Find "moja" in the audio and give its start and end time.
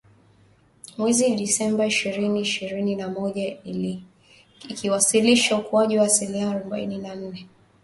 3.09-3.57